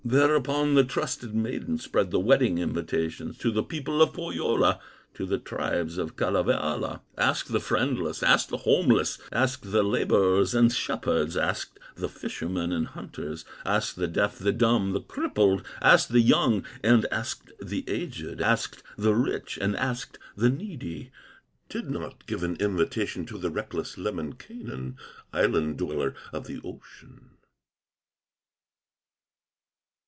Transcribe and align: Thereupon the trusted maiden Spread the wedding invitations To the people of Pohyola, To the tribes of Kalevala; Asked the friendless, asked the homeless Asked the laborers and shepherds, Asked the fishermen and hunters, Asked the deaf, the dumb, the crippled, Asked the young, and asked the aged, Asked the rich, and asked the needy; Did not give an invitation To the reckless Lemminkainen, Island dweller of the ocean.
Thereupon 0.03 0.73
the 0.73 0.83
trusted 0.83 1.33
maiden 1.35 1.77
Spread 1.77 2.09
the 2.11 2.19
wedding 2.19 2.57
invitations 2.57 3.37
To 3.37 3.51
the 3.51 3.63
people 3.63 4.01
of 4.01 4.13
Pohyola, 4.13 4.79
To 5.13 5.25
the 5.27 5.37
tribes 5.37 5.97
of 5.99 6.17
Kalevala; 6.17 7.01
Asked 7.17 7.51
the 7.53 7.59
friendless, 7.61 8.21
asked 8.23 8.49
the 8.49 8.57
homeless 8.57 9.19
Asked 9.31 9.71
the 9.71 9.83
laborers 9.83 10.53
and 10.55 10.73
shepherds, 10.73 11.37
Asked 11.37 11.79
the 11.95 12.09
fishermen 12.09 12.71
and 12.73 12.87
hunters, 12.87 13.45
Asked 13.63 13.97
the 13.97 14.07
deaf, 14.07 14.37
the 14.39 14.51
dumb, 14.51 14.91
the 14.91 15.01
crippled, 15.01 15.63
Asked 15.83 16.09
the 16.09 16.19
young, 16.19 16.65
and 16.83 17.05
asked 17.11 17.51
the 17.65 17.85
aged, 17.87 18.41
Asked 18.41 18.81
the 18.97 19.13
rich, 19.13 19.59
and 19.61 19.77
asked 19.77 20.17
the 20.35 20.49
needy; 20.49 21.11
Did 21.69 21.89
not 21.91 22.25
give 22.25 22.43
an 22.43 22.55
invitation 22.57 23.25
To 23.27 23.37
the 23.37 23.51
reckless 23.51 23.97
Lemminkainen, 23.97 24.97
Island 25.31 25.77
dweller 25.77 26.15
of 26.33 26.47
the 26.47 26.59
ocean. 26.65 27.27